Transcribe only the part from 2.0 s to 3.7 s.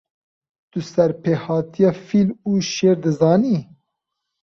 fîl û şêr dizanî?